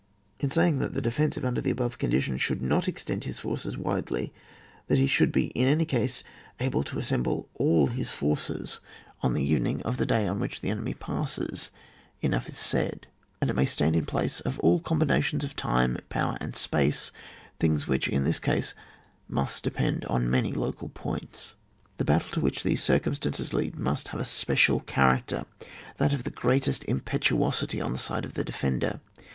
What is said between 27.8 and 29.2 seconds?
the side of the defender.